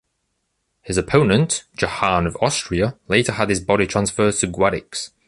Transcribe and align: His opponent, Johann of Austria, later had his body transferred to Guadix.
His 0.81 0.97
opponent, 0.97 1.65
Johann 1.79 2.25
of 2.25 2.35
Austria, 2.41 2.97
later 3.07 3.33
had 3.33 3.49
his 3.49 3.59
body 3.59 3.85
transferred 3.85 4.33
to 4.37 4.47
Guadix. 4.47 5.11